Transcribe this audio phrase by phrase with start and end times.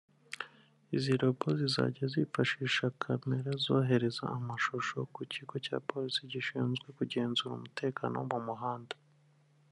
[0.95, 8.15] Izi Robo zizajya zifasisha kamera (camera) zohereza amashusho ku Kigo cya Polisi gishinzwe kugenzura umutekano
[8.19, 8.95] wo mu muhanda